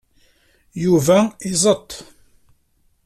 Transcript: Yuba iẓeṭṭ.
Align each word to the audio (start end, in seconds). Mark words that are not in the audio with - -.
Yuba 0.83 1.17
iẓeṭṭ. 1.49 1.91